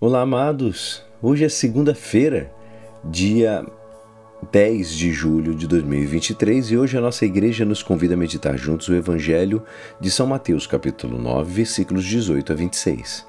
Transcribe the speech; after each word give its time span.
Olá, 0.00 0.20
amados! 0.20 1.02
Hoje 1.20 1.44
é 1.44 1.48
segunda-feira, 1.48 2.54
dia 3.04 3.66
10 4.52 4.92
de 4.92 5.10
julho 5.10 5.56
de 5.56 5.66
2023 5.66 6.70
e 6.70 6.76
hoje 6.76 6.96
a 6.96 7.00
nossa 7.00 7.24
igreja 7.24 7.64
nos 7.64 7.82
convida 7.82 8.14
a 8.14 8.16
meditar 8.16 8.56
juntos 8.56 8.86
o 8.86 8.94
Evangelho 8.94 9.60
de 10.00 10.08
São 10.08 10.24
Mateus, 10.24 10.68
capítulo 10.68 11.18
9, 11.18 11.52
versículos 11.52 12.04
18 12.04 12.52
a 12.52 12.54
26. 12.54 13.26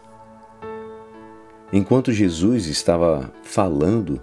Enquanto 1.73 2.11
Jesus 2.11 2.67
estava 2.67 3.33
falando, 3.41 4.21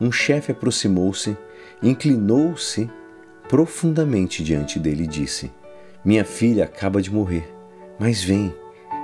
um 0.00 0.12
chefe 0.12 0.52
aproximou-se, 0.52 1.36
inclinou-se 1.82 2.88
profundamente 3.48 4.44
diante 4.44 4.78
dele 4.78 5.02
e 5.02 5.08
disse: 5.08 5.50
Minha 6.04 6.24
filha 6.24 6.66
acaba 6.66 7.02
de 7.02 7.12
morrer, 7.12 7.52
mas 7.98 8.22
vem, 8.22 8.54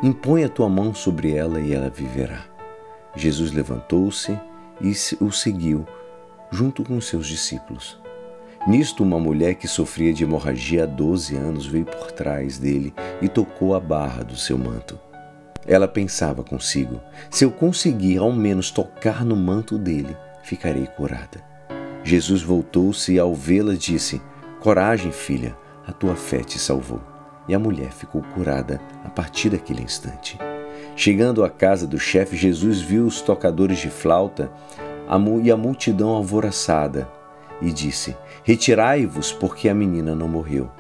impõe 0.05 0.45
a 0.45 0.49
tua 0.49 0.69
mão 0.69 0.95
sobre 0.95 1.35
ela 1.35 1.59
e 1.59 1.75
ela 1.75 1.91
viverá. 1.91 2.56
Jesus 3.17 3.51
levantou-se 3.51 4.39
e 4.81 4.93
o 5.21 5.33
seguiu, 5.33 5.87
junto 6.51 6.85
com 6.85 7.01
seus 7.01 7.27
discípulos. 7.27 7.99
Nisto, 8.67 9.03
uma 9.03 9.19
mulher 9.19 9.55
que 9.55 9.69
sofria 9.69 10.13
de 10.13 10.25
hemorragia 10.25 10.83
há 10.83 10.87
12 10.87 11.37
anos 11.37 11.67
veio 11.67 11.87
por 11.87 12.11
trás 12.11 12.59
dele 12.59 12.93
e 13.23 13.29
tocou 13.29 13.75
a 13.75 13.81
barra 13.81 14.25
do 14.25 14.37
seu 14.37 14.59
manto. 14.59 14.99
Ela 15.65 15.89
pensava 15.89 16.43
consigo: 16.43 17.01
se 17.31 17.45
eu 17.45 17.51
conseguir 17.51 18.19
ao 18.19 18.33
menos 18.33 18.71
tocar 18.71 19.25
no 19.25 19.37
manto 19.37 19.79
dele, 19.79 20.17
ficarei 20.43 20.87
curada. 20.87 21.45
Jesus 22.03 22.43
voltou-se 22.43 23.13
e, 23.13 23.19
ao 23.19 23.35
vê-la, 23.35 23.75
disse: 23.75 24.21
Coragem, 24.61 25.11
filha, 25.11 25.57
a 25.87 25.93
tua 25.93 26.15
fé 26.15 26.41
te 26.41 26.59
salvou. 26.59 27.01
E 27.49 27.55
a 27.55 27.59
mulher 27.59 27.93
ficou 27.93 28.23
curada 28.35 28.81
a 29.05 29.09
partir 29.09 29.51
daquele 29.51 29.83
instante. 29.83 30.37
Chegando 30.97 31.45
à 31.45 31.51
casa 31.51 31.87
do 31.87 31.99
chefe, 31.99 32.37
Jesus 32.37 32.81
viu 32.81 33.05
os 33.05 33.21
tocadores 33.21 33.79
de 33.79 33.91
flauta 33.91 34.51
e 35.43 35.51
a 35.51 35.57
multidão 35.57 36.09
alvoroçada 36.09 37.07
e 37.61 37.71
disse: 37.71 38.17
Retirai-vos, 38.43 39.31
porque 39.31 39.69
a 39.69 39.75
menina 39.75 40.15
não 40.15 40.27
morreu, 40.27 40.71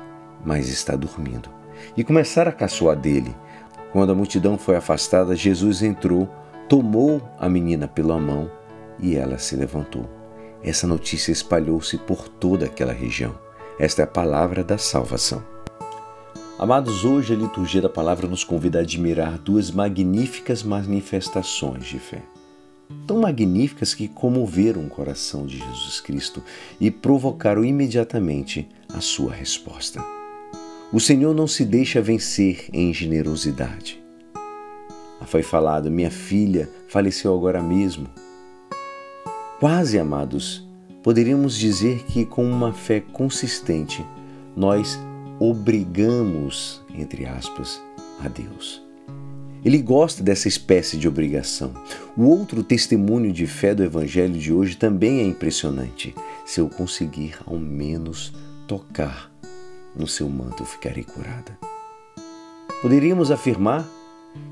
mas 0.42 0.70
está 0.70 0.96
dormindo. 0.96 1.50
E 1.94 2.02
começaram 2.02 2.50
a 2.50 2.54
caçoar 2.54 2.96
dele. 2.96 3.36
Quando 3.92 4.10
a 4.10 4.14
multidão 4.14 4.56
foi 4.56 4.76
afastada, 4.76 5.36
Jesus 5.36 5.82
entrou, 5.82 6.28
tomou 6.66 7.20
a 7.38 7.46
menina 7.48 7.86
pela 7.86 8.18
mão 8.18 8.50
e 8.98 9.16
ela 9.16 9.38
se 9.38 9.54
levantou. 9.54 10.08
Essa 10.62 10.86
notícia 10.86 11.30
espalhou-se 11.30 11.98
por 11.98 12.26
toda 12.26 12.64
aquela 12.64 12.92
região. 12.92 13.38
Esta 13.78 14.02
é 14.02 14.04
a 14.04 14.08
palavra 14.08 14.64
da 14.64 14.78
salvação. 14.78 15.55
Amados, 16.58 17.04
hoje 17.04 17.34
a 17.34 17.36
liturgia 17.36 17.82
da 17.82 17.88
palavra 17.88 18.26
nos 18.26 18.42
convida 18.42 18.78
a 18.78 18.80
admirar 18.80 19.36
duas 19.36 19.70
magníficas 19.70 20.62
manifestações 20.62 21.84
de 21.84 21.98
fé. 21.98 22.22
Tão 23.06 23.20
magníficas 23.20 23.92
que 23.92 24.08
comoveram 24.08 24.86
o 24.86 24.88
coração 24.88 25.44
de 25.44 25.58
Jesus 25.58 26.00
Cristo 26.00 26.42
e 26.80 26.90
provocaram 26.90 27.62
imediatamente 27.62 28.66
a 28.88 29.02
sua 29.02 29.34
resposta. 29.34 30.02
O 30.90 30.98
Senhor 30.98 31.34
não 31.34 31.46
se 31.46 31.62
deixa 31.62 32.00
vencer 32.00 32.70
em 32.72 32.90
generosidade. 32.94 34.02
Foi 35.26 35.42
falado: 35.42 35.90
Minha 35.90 36.10
filha 36.10 36.70
faleceu 36.88 37.34
agora 37.34 37.62
mesmo. 37.62 38.08
Quase, 39.60 39.98
amados, 39.98 40.66
poderíamos 41.02 41.54
dizer 41.54 42.04
que 42.04 42.24
com 42.24 42.50
uma 42.50 42.72
fé 42.72 43.00
consistente, 43.00 44.02
nós 44.56 44.98
obrigamos, 45.38 46.82
entre 46.94 47.26
aspas, 47.26 47.80
a 48.20 48.28
Deus. 48.28 48.82
Ele 49.64 49.78
gosta 49.78 50.22
dessa 50.22 50.46
espécie 50.46 50.96
de 50.96 51.08
obrigação. 51.08 51.74
O 52.16 52.24
outro 52.24 52.62
testemunho 52.62 53.32
de 53.32 53.46
fé 53.46 53.74
do 53.74 53.82
Evangelho 53.82 54.38
de 54.38 54.52
hoje 54.52 54.76
também 54.76 55.18
é 55.20 55.24
impressionante. 55.24 56.14
Se 56.44 56.60
eu 56.60 56.68
conseguir 56.68 57.36
ao 57.44 57.58
menos 57.58 58.32
tocar 58.68 59.30
no 59.96 60.06
seu 60.06 60.28
manto, 60.28 60.62
eu 60.62 60.66
ficarei 60.66 61.02
curada. 61.02 61.58
Poderíamos 62.80 63.30
afirmar 63.30 63.88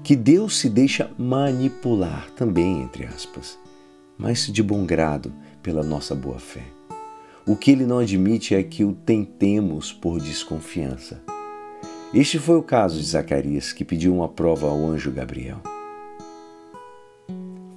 que 0.03 0.16
Deus 0.16 0.58
se 0.58 0.69
deixa 0.69 1.10
manipular 1.16 2.28
também, 2.31 2.82
entre 2.82 3.06
aspas, 3.06 3.58
mas 4.19 4.47
de 4.47 4.62
bom 4.62 4.84
grado 4.84 5.32
pela 5.62 5.82
nossa 5.82 6.14
boa 6.14 6.38
fé. 6.38 6.73
O 7.47 7.55
que 7.56 7.71
ele 7.71 7.84
não 7.84 7.99
admite 7.99 8.55
é 8.55 8.62
que 8.62 8.84
o 8.84 8.94
tentemos 8.94 9.93
por 9.93 10.19
desconfiança. 10.19 11.21
Este 12.15 12.38
foi 12.38 12.56
o 12.56 12.62
caso 12.62 12.99
de 12.99 13.05
Zacarias, 13.05 13.71
que 13.71 13.84
pediu 13.84 14.15
uma 14.15 14.31
prova 14.31 14.66
ao 14.66 14.82
anjo 14.87 15.10
Gabriel. 15.10 15.60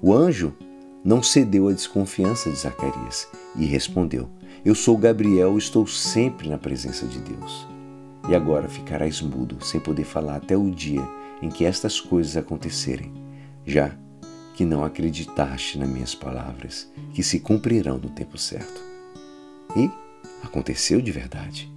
O 0.02 0.14
anjo 0.14 0.54
não 1.04 1.22
cedeu 1.22 1.68
à 1.68 1.74
desconfiança 1.74 2.50
de 2.50 2.56
Zacarias 2.56 3.28
e 3.58 3.66
respondeu: 3.66 4.30
Eu 4.64 4.74
sou 4.74 4.98
Gabriel, 4.98 5.58
estou 5.58 5.86
sempre 5.86 6.48
na 6.48 6.58
presença 6.58 7.06
de 7.06 7.20
Deus. 7.20 7.68
E 8.30 8.36
agora 8.36 8.70
ficarás 8.70 9.22
mudo, 9.22 9.62
sem 9.66 9.82
poder 9.82 10.06
falar 10.06 10.38
até 10.38 10.56
o 10.56 10.72
dia 10.72 11.06
em 11.42 11.50
que 11.50 11.66
estas 11.66 12.00
coisas 12.00 12.38
acontecerem, 12.38 13.12
já 13.66 13.92
que 14.56 14.64
não 14.64 14.86
acreditaste 14.86 15.78
nas 15.78 15.90
minhas 15.90 16.16
palavras, 16.16 16.90
que 17.14 17.22
se 17.22 17.42
cumprirão 17.42 17.98
no 17.98 18.10
tempo 18.10 18.38
certo. 18.38 18.97
E 19.76 19.90
aconteceu 20.44 21.02
de 21.02 21.12
verdade. 21.12 21.72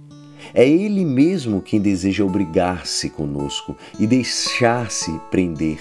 É 0.53 0.67
Ele 0.67 1.05
mesmo 1.05 1.61
quem 1.61 1.79
deseja 1.79 2.25
obrigar-se 2.25 3.09
conosco 3.09 3.75
e 3.99 4.07
deixar-se 4.07 5.11
prender 5.29 5.79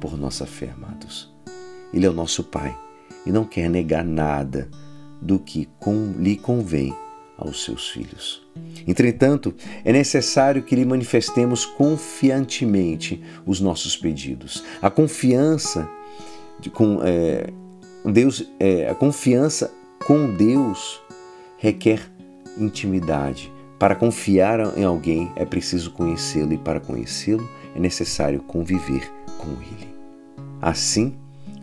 por 0.00 0.16
nossa 0.16 0.46
fé, 0.46 0.70
amados. 0.76 1.32
Ele 1.92 2.06
é 2.06 2.10
o 2.10 2.14
nosso 2.14 2.44
Pai 2.44 2.76
e 3.26 3.32
não 3.32 3.44
quer 3.44 3.68
negar 3.68 4.04
nada 4.04 4.68
do 5.20 5.38
que 5.38 5.68
com, 5.78 6.14
lhe 6.18 6.36
convém 6.36 6.94
aos 7.36 7.64
seus 7.64 7.90
filhos. 7.90 8.42
Entretanto, 8.86 9.54
é 9.84 9.92
necessário 9.92 10.62
que 10.62 10.76
lhe 10.76 10.84
manifestemos 10.84 11.64
confiantemente 11.64 13.22
os 13.46 13.60
nossos 13.60 13.96
pedidos. 13.96 14.64
A 14.80 14.90
confiança 14.90 15.88
de, 16.60 16.70
com 16.70 17.00
é, 17.02 17.46
Deus, 18.04 18.48
é, 18.58 18.88
a 18.88 18.94
confiança 18.94 19.72
com 20.06 20.34
Deus 20.34 21.00
requer 21.62 22.10
intimidade. 22.58 23.52
Para 23.78 23.94
confiar 23.94 24.76
em 24.76 24.82
alguém 24.82 25.30
é 25.36 25.44
preciso 25.44 25.92
conhecê-lo 25.92 26.52
e 26.52 26.58
para 26.58 26.80
conhecê-lo 26.80 27.48
é 27.72 27.78
necessário 27.78 28.42
conviver 28.42 29.08
com 29.38 29.50
ele. 29.52 29.94
Assim, 30.60 31.14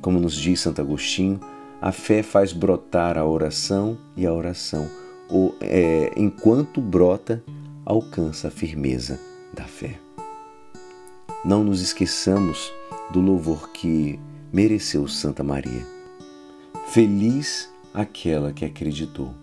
como 0.01 0.17
nos 0.17 0.35
diz 0.35 0.61
Santo 0.61 0.79
Agostinho, 0.79 1.37
a 1.81 1.91
fé 1.91 2.23
faz 2.23 2.53
brotar 2.53 3.17
a 3.17 3.25
oração 3.25 3.97
e 4.15 4.25
a 4.25 4.33
oração, 4.33 4.89
ou, 5.29 5.53
é, 5.59 6.13
enquanto 6.15 6.79
brota, 6.79 7.43
alcança 7.85 8.47
a 8.47 8.51
firmeza 8.51 9.19
da 9.53 9.65
fé. 9.65 9.99
Não 11.43 11.61
nos 11.61 11.81
esqueçamos 11.81 12.71
do 13.11 13.19
louvor 13.19 13.69
que 13.71 14.17
mereceu 14.51 15.09
Santa 15.09 15.43
Maria. 15.43 15.85
Feliz 16.87 17.69
aquela 17.93 18.53
que 18.53 18.63
acreditou 18.63 19.33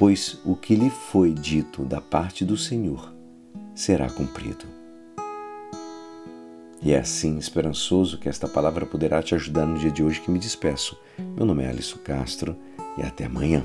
pois 0.00 0.40
o 0.46 0.56
que 0.56 0.74
lhe 0.74 0.88
foi 0.88 1.30
dito 1.30 1.84
da 1.84 2.00
parte 2.00 2.42
do 2.42 2.56
Senhor 2.56 3.14
será 3.74 4.08
cumprido. 4.08 4.64
E 6.80 6.92
é 6.92 6.98
assim, 6.98 7.36
esperançoso, 7.36 8.16
que 8.16 8.26
esta 8.26 8.48
palavra 8.48 8.86
poderá 8.86 9.22
te 9.22 9.34
ajudar 9.34 9.66
no 9.66 9.78
dia 9.78 9.90
de 9.90 10.02
hoje 10.02 10.22
que 10.22 10.30
me 10.30 10.38
despeço. 10.38 10.98
Meu 11.18 11.44
nome 11.44 11.64
é 11.64 11.68
Alisson 11.68 11.98
Castro 11.98 12.56
e 12.96 13.02
até 13.02 13.26
amanhã. 13.26 13.62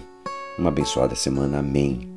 Uma 0.60 0.68
abençoada 0.68 1.16
semana. 1.16 1.60
Amém. 1.60 2.15